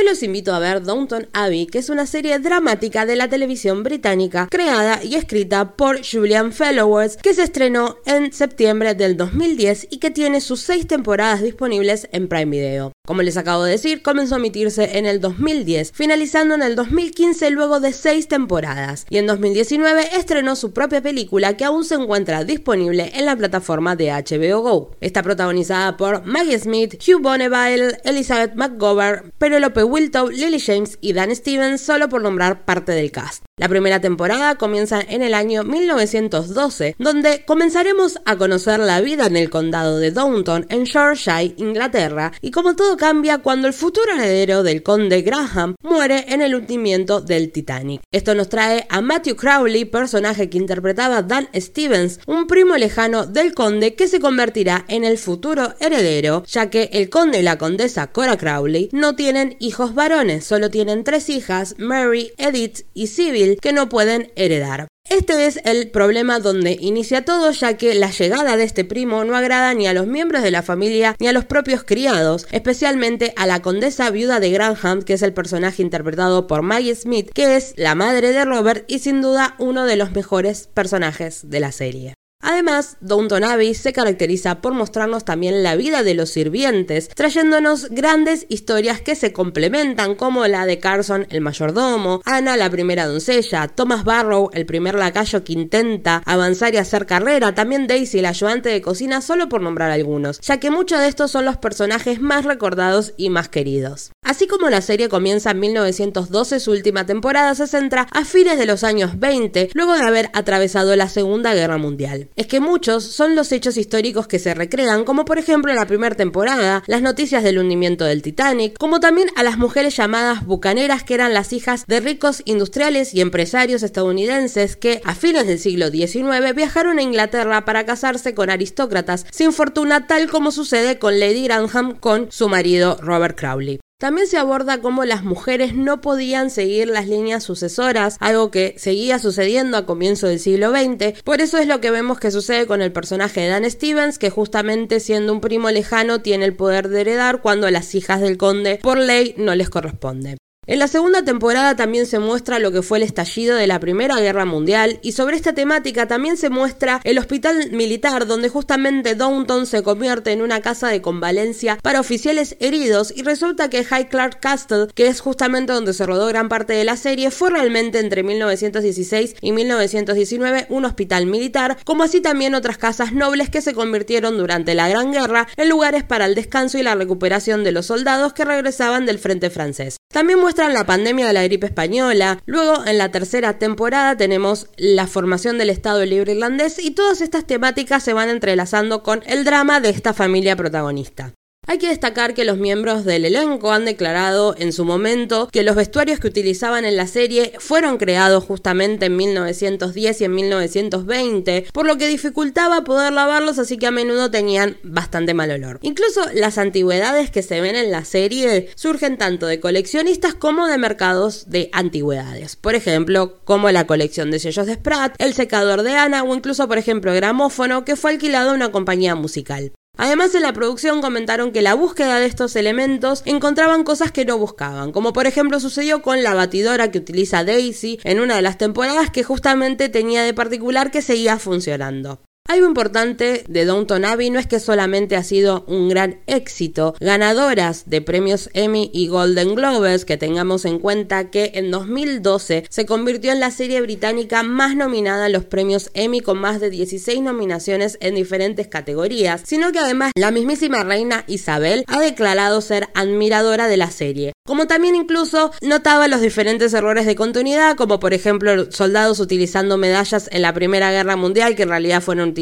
[0.00, 3.82] Hoy los invito a ver Downton Abbey, que es una serie dramática de la televisión
[3.82, 9.98] británica creada y escrita por Julian Fellowes, que se estrenó en septiembre del 2010 y
[9.98, 12.92] que tiene sus seis temporadas disponibles en Prime Video.
[13.10, 17.50] Como les acabo de decir, comenzó a emitirse en el 2010, finalizando en el 2015
[17.50, 22.44] luego de seis temporadas, y en 2019 estrenó su propia película que aún se encuentra
[22.44, 24.90] disponible en la plataforma de HBO Go.
[25.00, 31.34] Está protagonizada por Maggie Smith, Hugh Bonneville, Elizabeth McGovern, Penelope Wiltow, Lily James y Dan
[31.34, 33.42] Stevens, solo por nombrar parte del cast.
[33.56, 39.36] La primera temporada comienza en el año 1912, donde comenzaremos a conocer la vida en
[39.36, 44.62] el condado de Downton, en Yorkshire, Inglaterra, y cómo todo cambia cuando el futuro heredero
[44.62, 48.02] del conde Graham muere en el hundimiento del Titanic.
[48.12, 53.54] Esto nos trae a Matthew Crowley, personaje que interpretaba Dan Stevens, un primo lejano del
[53.54, 58.08] conde que se convertirá en el futuro heredero, ya que el conde y la condesa
[58.08, 63.72] Cora Crowley no tienen hijos varones, solo tienen tres hijas, Mary, Edith y Sybil, que
[63.72, 64.88] no pueden heredar.
[65.08, 69.34] Este es el problema donde inicia todo, ya que la llegada de este primo no
[69.36, 73.46] agrada ni a los miembros de la familia ni a los propios criados, especialmente a
[73.46, 77.74] la condesa viuda de Granham, que es el personaje interpretado por Maggie Smith, que es
[77.76, 82.14] la madre de Robert y sin duda uno de los mejores personajes de la serie.
[82.42, 88.46] Además, Downton Abbey se caracteriza por mostrarnos también la vida de los sirvientes, trayéndonos grandes
[88.48, 94.04] historias que se complementan, como la de Carson, el mayordomo, Ana, la primera doncella, Thomas
[94.04, 98.80] Barrow, el primer lacayo que intenta avanzar y hacer carrera, también Daisy, el ayudante de
[98.80, 103.12] cocina, solo por nombrar algunos, ya que muchos de estos son los personajes más recordados
[103.18, 104.12] y más queridos.
[104.22, 108.66] Así como la serie comienza en 1912, su última temporada se centra a fines de
[108.66, 113.36] los años 20, luego de haber atravesado la Segunda Guerra Mundial es que muchos son
[113.36, 117.42] los hechos históricos que se recrean, como por ejemplo en la primera temporada, las noticias
[117.42, 121.84] del hundimiento del Titanic, como también a las mujeres llamadas bucaneras que eran las hijas
[121.86, 127.64] de ricos industriales y empresarios estadounidenses que a fines del siglo XIX viajaron a Inglaterra
[127.64, 132.98] para casarse con aristócratas sin fortuna tal como sucede con Lady Granham con su marido
[133.00, 133.80] Robert Crowley.
[134.00, 139.18] También se aborda cómo las mujeres no podían seguir las líneas sucesoras, algo que seguía
[139.18, 141.20] sucediendo a comienzo del siglo XX.
[141.22, 144.30] Por eso es lo que vemos que sucede con el personaje de Dan Stevens, que
[144.30, 148.38] justamente siendo un primo lejano tiene el poder de heredar cuando a las hijas del
[148.38, 150.38] conde por ley no les corresponde.
[150.66, 154.20] En la segunda temporada también se muestra lo que fue el estallido de la Primera
[154.20, 159.64] Guerra Mundial y sobre esta temática también se muestra el hospital militar donde justamente Downton
[159.64, 164.38] se convierte en una casa de convalencia para oficiales heridos y resulta que High Clark
[164.40, 168.22] Castle, que es justamente donde se rodó gran parte de la serie, fue realmente entre
[168.22, 174.36] 1916 y 1919 un hospital militar, como así también otras casas nobles que se convirtieron
[174.36, 178.34] durante la Gran Guerra en lugares para el descanso y la recuperación de los soldados
[178.34, 179.96] que regresaban del frente francés.
[180.12, 182.42] También muestran la pandemia de la gripe española.
[182.44, 187.46] Luego, en la tercera temporada, tenemos la formación del Estado Libre Irlandés y todas estas
[187.46, 191.34] temáticas se van entrelazando con el drama de esta familia protagonista.
[191.70, 195.76] Hay que destacar que los miembros del elenco han declarado en su momento que los
[195.76, 201.86] vestuarios que utilizaban en la serie fueron creados justamente en 1910 y en 1920, por
[201.86, 205.78] lo que dificultaba poder lavarlos, así que a menudo tenían bastante mal olor.
[205.82, 210.76] Incluso las antigüedades que se ven en la serie surgen tanto de coleccionistas como de
[210.76, 212.56] mercados de antigüedades.
[212.56, 216.66] Por ejemplo, como la colección de sellos de Spratt, el secador de Ana o incluso,
[216.66, 219.70] por ejemplo, gramófono que fue alquilado a una compañía musical.
[220.02, 224.38] Además, en la producción comentaron que la búsqueda de estos elementos encontraban cosas que no
[224.38, 228.56] buscaban, como por ejemplo sucedió con la batidora que utiliza Daisy en una de las
[228.56, 232.22] temporadas que justamente tenía de particular que seguía funcionando.
[232.50, 237.88] Algo importante de Downton Abbey no es que solamente ha sido un gran éxito, ganadoras
[237.88, 243.30] de premios Emmy y Golden Globes, que tengamos en cuenta que en 2012 se convirtió
[243.30, 247.96] en la serie británica más nominada en los premios Emmy con más de 16 nominaciones
[248.00, 253.76] en diferentes categorías, sino que además la mismísima reina Isabel ha declarado ser admiradora de
[253.76, 259.20] la serie, como también incluso notaba los diferentes errores de continuidad, como por ejemplo soldados
[259.20, 262.39] utilizando medallas en la Primera Guerra Mundial que en realidad fueron utilizadas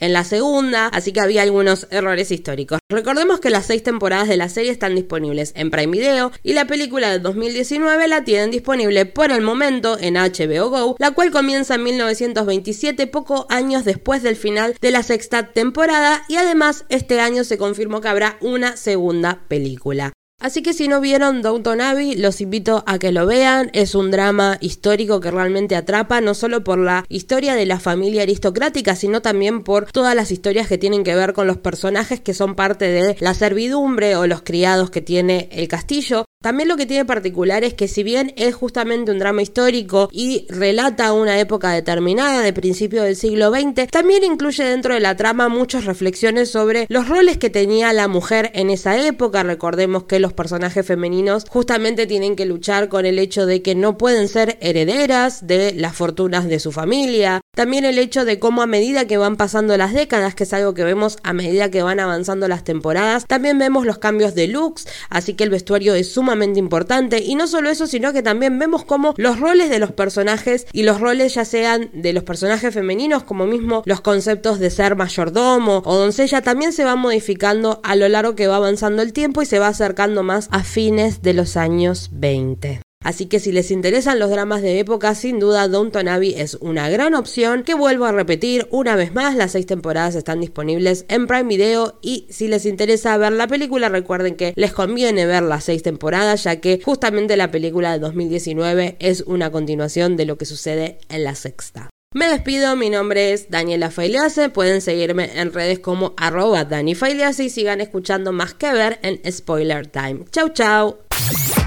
[0.00, 2.78] en la segunda, así que había algunos errores históricos.
[2.88, 6.66] Recordemos que las seis temporadas de la serie están disponibles en Prime Video y la
[6.66, 11.74] película de 2019 la tienen disponible por el momento en HBO Go, la cual comienza
[11.74, 17.44] en 1927, pocos años después del final de la sexta temporada y además este año
[17.44, 20.12] se confirmó que habrá una segunda película.
[20.40, 23.70] Así que si no vieron Downton Abbey, los invito a que lo vean.
[23.72, 28.22] Es un drama histórico que realmente atrapa, no solo por la historia de la familia
[28.22, 32.34] aristocrática, sino también por todas las historias que tienen que ver con los personajes que
[32.34, 36.26] son parte de la servidumbre o los criados que tiene el castillo.
[36.44, 40.44] También lo que tiene particular es que si bien es justamente un drama histórico y
[40.50, 45.48] relata una época determinada de principio del siglo XX, también incluye dentro de la trama
[45.48, 49.42] muchas reflexiones sobre los roles que tenía la mujer en esa época.
[49.42, 53.96] Recordemos que los personajes femeninos justamente tienen que luchar con el hecho de que no
[53.96, 57.40] pueden ser herederas de las fortunas de su familia.
[57.56, 60.74] También el hecho de cómo a medida que van pasando las décadas, que es algo
[60.74, 64.86] que vemos a medida que van avanzando las temporadas, también vemos los cambios de looks,
[65.08, 67.22] así que el vestuario es sumamente importante.
[67.22, 70.82] Y no solo eso, sino que también vemos como los roles de los personajes y
[70.82, 75.82] los roles ya sean de los personajes femeninos, como mismo los conceptos de ser mayordomo
[75.84, 79.46] o doncella, también se van modificando a lo largo que va avanzando el tiempo y
[79.46, 82.83] se va acercando más a fines de los años 20.
[83.04, 86.88] Así que si les interesan los dramas de época, sin duda Downton Abbey es una
[86.88, 91.26] gran opción que vuelvo a repetir una vez más, las seis temporadas están disponibles en
[91.26, 95.64] Prime Video y si les interesa ver la película recuerden que les conviene ver las
[95.64, 100.46] seis temporadas ya que justamente la película de 2019 es una continuación de lo que
[100.46, 101.90] sucede en la sexta.
[102.14, 107.50] Me despido, mi nombre es Daniela Failease, pueden seguirme en redes como arroba Dani y
[107.50, 110.24] sigan escuchando más que ver en Spoiler Time.
[110.30, 110.98] Chau chau.